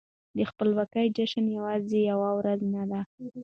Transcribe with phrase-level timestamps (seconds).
[0.37, 3.01] د خپلواکۍ جشن يوازې يوه ورځ نه ده.